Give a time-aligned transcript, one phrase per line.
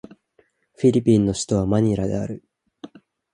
[0.77, 2.43] フィリピンの首都はマニラである